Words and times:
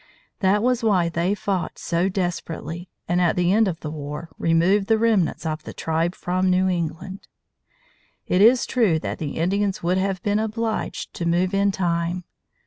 That 0.39 0.63
was 0.63 0.83
why 0.83 1.09
they 1.09 1.35
fought 1.35 1.77
so 1.77 2.09
desperately, 2.09 2.89
and 3.07 3.21
at 3.21 3.35
the 3.35 3.53
end 3.53 3.67
of 3.67 3.81
the 3.81 3.91
war 3.91 4.31
removed 4.39 4.87
the 4.87 4.97
remnants 4.97 5.45
of 5.45 5.61
the 5.61 5.75
tribe 5.75 6.15
from 6.15 6.49
New 6.49 6.67
England. 6.67 7.27
It 8.25 8.41
is 8.41 8.65
true 8.65 8.97
that 8.97 9.19
the 9.19 9.37
Indians 9.37 9.83
would 9.83 9.99
have 9.99 10.23
been 10.23 10.39
obliged 10.39 11.13
to 11.13 11.27
move 11.27 11.53
in 11.53 11.71
time. 11.71 12.23